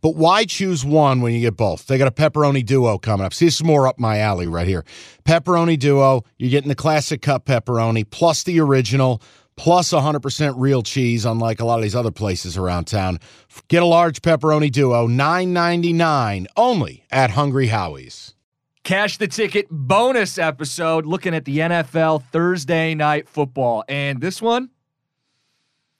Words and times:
But 0.00 0.16
why 0.16 0.44
choose 0.44 0.84
one 0.84 1.20
when 1.20 1.32
you 1.34 1.40
get 1.40 1.56
both? 1.56 1.86
They 1.86 1.98
got 1.98 2.08
a 2.08 2.10
pepperoni 2.12 2.64
duo 2.64 2.98
coming 2.98 3.26
up. 3.26 3.34
See, 3.34 3.46
this 3.46 3.56
is 3.56 3.64
more 3.64 3.86
up 3.88 3.98
my 3.98 4.18
alley 4.18 4.46
right 4.46 4.66
here. 4.66 4.84
Pepperoni 5.24 5.78
duo, 5.78 6.24
you're 6.38 6.50
getting 6.50 6.68
the 6.68 6.74
classic 6.74 7.22
cup 7.22 7.44
pepperoni 7.46 8.08
plus 8.08 8.42
the 8.44 8.60
original 8.60 9.20
plus 9.56 9.90
100% 9.92 10.54
real 10.56 10.82
cheese, 10.82 11.24
unlike 11.24 11.58
a 11.58 11.64
lot 11.64 11.80
of 11.80 11.82
these 11.82 11.96
other 11.96 12.12
places 12.12 12.56
around 12.56 12.84
town. 12.84 13.18
Get 13.66 13.82
a 13.82 13.86
large 13.86 14.22
pepperoni 14.22 14.70
duo, 14.70 15.08
$9.99 15.08 16.46
only 16.56 17.04
at 17.10 17.30
Hungry 17.30 17.66
Howie's. 17.66 18.34
Cash 18.84 19.18
the 19.18 19.26
ticket 19.26 19.66
bonus 19.68 20.38
episode 20.38 21.04
looking 21.06 21.34
at 21.34 21.44
the 21.44 21.58
NFL 21.58 22.22
Thursday 22.30 22.94
night 22.94 23.28
football. 23.28 23.84
And 23.88 24.20
this 24.20 24.40
one, 24.40 24.70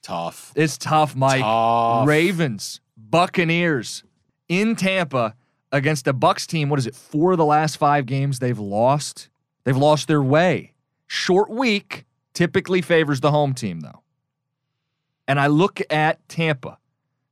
Tough. 0.01 0.53
it's 0.55 0.77
tough, 0.77 1.15
Mike. 1.15 1.41
Tough. 1.41 2.07
Ravens, 2.07 2.79
Buccaneers 3.09 4.03
in 4.47 4.75
Tampa 4.75 5.35
against 5.71 6.07
a 6.07 6.13
Bucks 6.13 6.47
team. 6.47 6.69
What 6.69 6.79
is 6.79 6.87
it? 6.87 6.95
Four 6.95 7.33
of 7.33 7.37
the 7.37 7.45
last 7.45 7.77
five 7.77 8.05
games 8.05 8.39
they've 8.39 8.59
lost. 8.59 9.29
They've 9.63 9.77
lost 9.77 10.07
their 10.07 10.21
way. 10.23 10.73
Short 11.07 11.49
week 11.49 12.05
typically 12.33 12.81
favors 12.81 13.19
the 13.19 13.31
home 13.31 13.53
team, 13.53 13.81
though. 13.81 14.01
And 15.27 15.39
I 15.39 15.47
look 15.47 15.81
at 15.91 16.27
Tampa, 16.27 16.79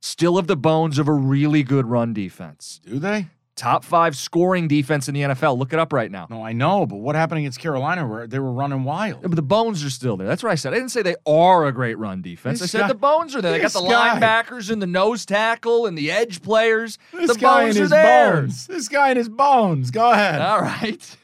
still 0.00 0.36
have 0.36 0.46
the 0.46 0.56
bones 0.56 0.98
of 0.98 1.08
a 1.08 1.12
really 1.12 1.62
good 1.62 1.86
run 1.86 2.12
defense. 2.12 2.80
Do 2.84 2.98
they? 2.98 3.26
Top 3.58 3.84
five 3.84 4.16
scoring 4.16 4.68
defense 4.68 5.08
in 5.08 5.14
the 5.14 5.22
NFL. 5.22 5.58
Look 5.58 5.72
it 5.72 5.80
up 5.80 5.92
right 5.92 6.10
now. 6.12 6.28
No, 6.30 6.44
I 6.44 6.52
know, 6.52 6.86
but 6.86 6.96
what 6.96 7.16
happened 7.16 7.40
against 7.40 7.58
Carolina 7.58 8.06
where 8.06 8.28
they 8.28 8.38
were 8.38 8.52
running 8.52 8.84
wild? 8.84 9.22
But 9.22 9.34
the 9.34 9.42
bones 9.42 9.82
are 9.84 9.90
still 9.90 10.16
there. 10.16 10.28
That's 10.28 10.44
what 10.44 10.52
I 10.52 10.54
said. 10.54 10.72
I 10.72 10.76
didn't 10.76 10.90
say 10.90 11.02
they 11.02 11.16
are 11.26 11.66
a 11.66 11.72
great 11.72 11.98
run 11.98 12.22
defense. 12.22 12.60
This 12.60 12.72
I 12.74 12.78
said 12.78 12.80
guy- 12.82 12.88
the 12.88 12.94
bones 12.94 13.34
are 13.34 13.42
there. 13.42 13.50
They 13.50 13.58
got 13.58 13.72
the 13.72 13.80
guy- 13.82 14.20
linebackers 14.20 14.70
and 14.70 14.80
the 14.80 14.86
nose 14.86 15.26
tackle 15.26 15.86
and 15.86 15.98
the 15.98 16.08
edge 16.08 16.40
players. 16.40 16.98
This 17.12 17.32
the 17.32 17.38
guy 17.40 17.64
bones 17.64 17.76
and 17.76 17.78
are 17.78 17.82
his 17.82 17.90
there. 17.90 18.34
bones. 18.42 18.66
This 18.68 18.86
guy 18.88 19.08
and 19.08 19.18
his 19.18 19.28
bones. 19.28 19.90
Go 19.90 20.12
ahead. 20.12 20.40
All 20.40 20.60
right. 20.60 21.16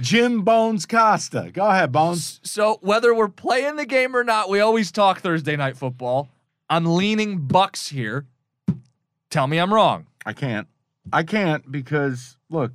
Jim 0.00 0.42
Bones 0.42 0.84
Costa. 0.86 1.50
Go 1.52 1.66
ahead, 1.68 1.92
Bones. 1.92 2.40
So 2.42 2.78
whether 2.80 3.14
we're 3.14 3.28
playing 3.28 3.76
the 3.76 3.86
game 3.86 4.16
or 4.16 4.24
not, 4.24 4.48
we 4.48 4.58
always 4.60 4.90
talk 4.90 5.20
Thursday 5.20 5.56
night 5.56 5.76
football. 5.76 6.28
I'm 6.68 6.86
leaning 6.86 7.46
Bucks 7.46 7.88
here. 7.90 8.26
Tell 9.30 9.46
me 9.46 9.58
I'm 9.58 9.72
wrong. 9.72 10.06
I 10.26 10.32
can't. 10.32 10.66
I 11.12 11.22
can't 11.22 11.70
because 11.70 12.36
look, 12.48 12.72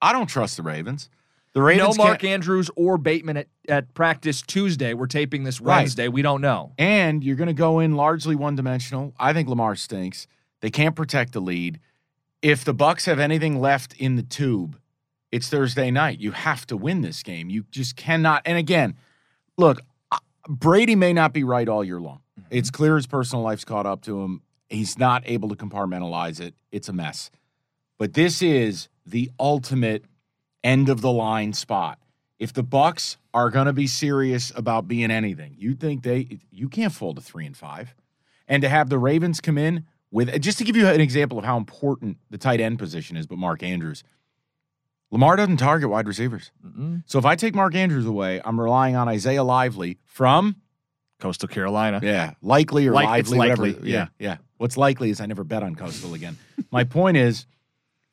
I 0.00 0.12
don't 0.12 0.26
trust 0.26 0.56
the 0.56 0.62
Ravens. 0.62 1.08
The 1.52 1.62
Ravens 1.62 1.96
no 1.96 2.04
Mark 2.04 2.20
can't- 2.20 2.32
Andrews 2.34 2.70
or 2.76 2.98
Bateman 2.98 3.38
at, 3.38 3.48
at 3.68 3.94
practice 3.94 4.42
Tuesday. 4.42 4.92
We're 4.92 5.06
taping 5.06 5.44
this 5.44 5.60
Right. 5.60 5.78
Wednesday. 5.78 6.08
We 6.08 6.20
don't 6.22 6.40
know. 6.42 6.72
and 6.78 7.24
you're 7.24 7.36
going 7.36 7.46
to 7.48 7.54
go 7.54 7.80
in 7.80 7.96
largely 7.96 8.36
one 8.36 8.56
dimensional. 8.56 9.14
I 9.18 9.32
think 9.32 9.48
Lamar 9.48 9.74
stinks. 9.74 10.26
They 10.60 10.70
can't 10.70 10.94
protect 10.94 11.32
the 11.32 11.40
lead. 11.40 11.80
If 12.42 12.64
the 12.64 12.74
Bucks 12.74 13.06
have 13.06 13.18
anything 13.18 13.58
left 13.60 13.94
in 13.94 14.16
the 14.16 14.22
tube, 14.22 14.78
it's 15.32 15.48
Thursday 15.48 15.90
night. 15.90 16.20
You 16.20 16.32
have 16.32 16.66
to 16.66 16.76
win 16.76 17.00
this 17.00 17.22
game. 17.22 17.48
You 17.50 17.64
just 17.70 17.96
cannot. 17.96 18.42
And 18.44 18.58
again, 18.58 18.94
look, 19.56 19.80
Brady 20.48 20.94
may 20.94 21.12
not 21.14 21.32
be 21.32 21.42
right 21.42 21.68
all 21.68 21.82
year 21.82 22.00
long. 22.00 22.20
Mm-hmm. 22.38 22.48
It's 22.50 22.70
clear 22.70 22.96
his 22.96 23.06
personal 23.06 23.42
life's 23.42 23.64
caught 23.64 23.86
up 23.86 24.02
to 24.02 24.20
him. 24.22 24.42
He's 24.68 24.98
not 24.98 25.22
able 25.26 25.48
to 25.48 25.54
compartmentalize 25.56 26.40
it. 26.40 26.54
It's 26.72 26.88
a 26.88 26.92
mess. 26.92 27.30
But 27.98 28.14
this 28.14 28.42
is 28.42 28.88
the 29.04 29.30
ultimate 29.38 30.04
end 30.64 30.88
of 30.88 31.00
the 31.00 31.12
line 31.12 31.52
spot. 31.52 31.98
If 32.38 32.52
the 32.52 32.62
Bucks 32.62 33.16
are 33.32 33.50
going 33.50 33.66
to 33.66 33.72
be 33.72 33.86
serious 33.86 34.52
about 34.54 34.88
being 34.88 35.10
anything, 35.10 35.54
you 35.56 35.74
think 35.74 36.02
they 36.02 36.40
you 36.50 36.68
can't 36.68 36.92
fold 36.92 37.18
a 37.18 37.20
3 37.20 37.46
and 37.46 37.56
5. 37.56 37.94
And 38.48 38.62
to 38.62 38.68
have 38.68 38.90
the 38.90 38.98
Ravens 38.98 39.40
come 39.40 39.56
in 39.56 39.86
with 40.10 40.40
just 40.42 40.58
to 40.58 40.64
give 40.64 40.76
you 40.76 40.86
an 40.86 41.00
example 41.00 41.38
of 41.38 41.44
how 41.44 41.56
important 41.56 42.18
the 42.30 42.38
tight 42.38 42.60
end 42.60 42.78
position 42.78 43.16
is, 43.16 43.26
but 43.26 43.38
Mark 43.38 43.62
Andrews. 43.62 44.04
Lamar 45.10 45.36
doesn't 45.36 45.58
target 45.58 45.88
wide 45.88 46.08
receivers. 46.08 46.50
Mm-mm. 46.66 47.02
So 47.06 47.18
if 47.18 47.24
I 47.24 47.36
take 47.36 47.54
Mark 47.54 47.74
Andrews 47.74 48.06
away, 48.06 48.40
I'm 48.44 48.60
relying 48.60 48.96
on 48.96 49.08
Isaiah 49.08 49.44
Lively 49.44 49.98
from 50.04 50.56
Coastal 51.18 51.48
Carolina. 51.48 52.00
yeah, 52.02 52.32
likely 52.42 52.86
or 52.86 52.92
Like- 52.92 53.06
lively, 53.06 53.38
whatever. 53.38 53.66
likely, 53.68 53.90
Yeah, 53.90 54.08
yeah. 54.18 54.36
What's 54.58 54.76
likely 54.76 55.10
is 55.10 55.20
I 55.20 55.26
never 55.26 55.44
bet 55.44 55.62
on 55.62 55.74
Coastal 55.74 56.14
again. 56.14 56.36
My 56.70 56.84
point 56.98 57.16
is, 57.16 57.46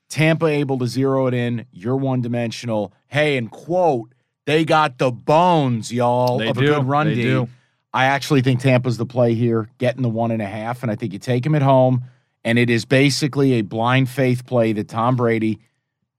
Tampa 0.09 0.46
able 0.46 0.78
to 0.80 0.88
zero 0.88 1.28
it 1.28 1.34
in. 1.34 1.66
You're 1.72 1.96
one 1.96 2.22
dimensional. 2.22 2.94
Hey, 3.08 3.38
and 3.38 3.50
quote, 3.50 4.14
they 4.46 4.64
got 4.66 4.97
the 5.00 5.12
bones, 5.12 5.91
y'all, 5.91 6.38
They 6.38 6.50
of 6.50 6.58
do. 6.58 6.64
a 6.64 6.75
good 6.75 6.86
run 6.86 7.08
They 7.08 7.16
D. 7.16 7.22
do. 7.24 7.50
I 7.94 8.06
actually 8.06 8.41
think 8.41 8.59
Tampa's 8.59 8.97
the 8.97 9.06
play 9.06 9.34
here, 9.34 9.70
getting 9.78 10.02
the 10.02 10.09
one 10.09 10.31
and 10.31 10.41
a 10.41 10.46
half, 10.47 10.81
and 10.84 10.91
I 10.91 10.96
think 10.96 11.14
you 11.14 11.20
take 11.20 11.46
him 11.46 11.56
at 11.56 11.62
home, 11.62 12.03
and 12.44 12.58
it 12.59 12.70
is 12.70 12.85
basically 12.85 13.53
a 13.53 13.62
blind 13.62 14.09
faith 14.09 14.46
play 14.46 14.74
that 14.74 14.88
Tom 14.88 15.16
Brady 15.16 15.59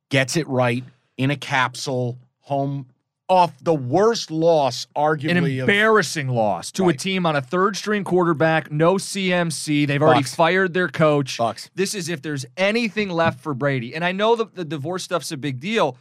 gets 0.08 0.36
it 0.36 0.46
right 0.48 0.84
in 1.16 1.30
a 1.30 1.36
capsule 1.36 2.18
home 2.40 2.86
off 3.28 3.52
the 3.62 3.74
worst 3.74 4.30
loss, 4.30 4.86
An 4.94 5.02
arguably. 5.02 5.54
of, 5.62 5.68
embarrassing 5.68 6.28
loss 6.28 6.70
to 6.72 6.88
a 6.88 6.92
team 6.92 7.24
on 7.24 7.36
a 7.36 7.40
third 7.40 7.76
string 7.76 8.04
quarterback, 8.04 8.70
no 8.70 8.94
CMC. 8.96 9.86
They've 9.86 10.02
already 10.02 10.24
fired 10.24 10.74
their 10.74 10.88
coach. 10.88 11.38
Bucks. 11.38 11.70
This 11.74 11.94
is 11.94 12.08
if 12.08 12.20
there's 12.22 12.44
anything 12.56 13.08
left 13.08 13.40
for 13.40 13.54
Brady. 13.54 13.94
And 13.94 14.04
I 14.04 14.12
know 14.12 14.36
the, 14.36 14.46
the 14.46 14.64
divorce 14.64 15.04
stuff's 15.04 15.32
a 15.32 15.36
big 15.36 15.58
deal. 15.60 15.96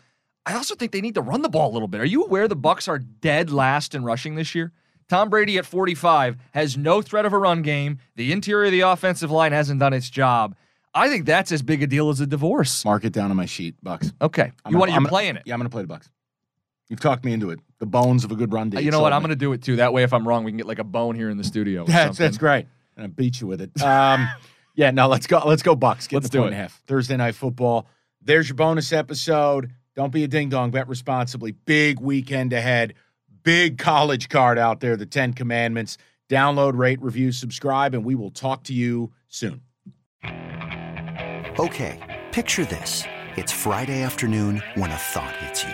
I 0.45 0.55
also 0.55 0.75
think 0.75 0.91
they 0.91 0.99
need 0.99 1.15
to 1.15 1.21
run 1.21 1.41
the 1.41 1.49
ball 1.49 1.71
a 1.71 1.73
little 1.73 1.87
bit. 1.87 2.01
Are 2.01 2.05
you 2.05 2.25
aware 2.25 2.47
the 2.49 2.55
Bucks 2.57 2.89
are 2.89 2.99
dead 2.99 3.49
last 3.51 3.95
in 3.95 4.03
rushing 4.03 4.35
this 4.35 4.53
year? 4.53 4.73
Tom 5.07 5.29
Brady 5.29 5.57
at 5.57 5.65
45 5.65 6.35
has 6.53 6.77
no 6.77 7.01
threat 7.01 7.25
of 7.25 7.31
a 7.31 7.37
run 7.37 7.61
game. 7.61 7.99
The 8.15 8.33
interior 8.33 8.65
of 8.65 8.71
the 8.71 8.81
offensive 8.81 9.31
line 9.31 9.53
hasn't 9.53 9.79
done 9.79 9.93
its 9.93 10.09
job. 10.09 10.55
I 10.93 11.07
think 11.09 11.25
that's 11.25 11.51
as 11.53 11.61
big 11.61 11.81
a 11.81 11.87
deal 11.87 12.09
as 12.09 12.19
a 12.19 12.27
divorce. 12.27 12.83
Mark 12.83 13.05
it 13.05 13.13
down 13.13 13.31
on 13.31 13.37
my 13.37 13.45
sheet, 13.45 13.75
Bucks. 13.81 14.11
Okay. 14.21 14.51
I'm 14.65 14.71
You 14.73 14.77
want 14.77 14.89
gonna- 14.89 14.91
you're 14.91 14.97
I'm 14.97 15.03
gonna- 15.03 15.09
playing 15.09 15.35
it. 15.37 15.43
Yeah, 15.45 15.53
I'm 15.53 15.59
going 15.59 15.69
to 15.69 15.73
play 15.73 15.81
the 15.83 15.87
Bucks. 15.87 16.09
You've 16.93 16.99
talked 16.99 17.25
me 17.25 17.33
into 17.33 17.49
it. 17.49 17.59
The 17.79 17.87
bones 17.87 18.23
of 18.23 18.31
a 18.31 18.35
good 18.35 18.53
run. 18.53 18.69
D. 18.69 18.79
You 18.79 18.91
know 18.91 19.01
what? 19.01 19.13
I'm 19.13 19.21
going 19.23 19.31
to 19.31 19.35
do 19.35 19.51
it 19.53 19.63
too. 19.63 19.77
That 19.77 19.93
way, 19.93 20.03
if 20.03 20.13
I'm 20.13 20.27
wrong, 20.27 20.43
we 20.43 20.51
can 20.51 20.57
get 20.57 20.67
like 20.67 20.77
a 20.77 20.83
bone 20.83 21.15
here 21.15 21.31
in 21.31 21.37
the 21.37 21.43
studio. 21.43 21.81
or 21.81 21.85
That's 21.87 22.19
that's 22.19 22.37
great. 22.37 22.67
And 22.95 23.03
I 23.03 23.07
beat 23.07 23.41
you 23.41 23.47
with 23.47 23.61
it. 23.61 23.81
Um, 23.81 24.29
yeah, 24.75 24.91
no, 24.91 25.07
let's 25.07 25.25
go. 25.25 25.41
Let's 25.43 25.63
go 25.63 25.73
Bucks. 25.75 26.05
Get 26.05 26.17
Let's 26.17 26.29
the 26.29 26.33
do 26.33 26.41
point 26.41 26.51
it. 26.53 26.57
and 26.57 26.59
a 26.59 26.61
half. 26.61 26.83
Thursday 26.85 27.17
night 27.17 27.33
football. 27.33 27.87
There's 28.21 28.47
your 28.47 28.57
bonus 28.57 28.93
episode. 28.93 29.71
Don't 29.95 30.13
be 30.13 30.23
a 30.23 30.27
ding 30.27 30.49
dong. 30.49 30.69
Bet 30.69 30.87
responsibly. 30.87 31.53
Big 31.53 31.99
weekend 31.99 32.53
ahead. 32.53 32.93
Big 33.41 33.79
college 33.79 34.29
card 34.29 34.59
out 34.59 34.79
there. 34.79 34.95
The 34.95 35.07
Ten 35.07 35.33
Commandments. 35.33 35.97
Download, 36.29 36.77
rate, 36.77 37.01
review, 37.01 37.31
subscribe, 37.31 37.95
and 37.95 38.05
we 38.05 38.13
will 38.13 38.29
talk 38.29 38.65
to 38.65 38.73
you 38.73 39.11
soon. 39.29 39.61
Okay, 41.59 42.21
picture 42.31 42.65
this. 42.65 43.03
It's 43.35 43.51
Friday 43.51 44.03
afternoon 44.03 44.61
when 44.75 44.91
a 44.91 44.95
thought 44.95 45.35
hits 45.37 45.63
you. 45.63 45.73